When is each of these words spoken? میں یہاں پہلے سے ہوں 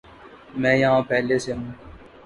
میں 0.61 0.75
یہاں 0.75 1.01
پہلے 1.09 1.39
سے 1.39 1.53
ہوں 1.53 1.71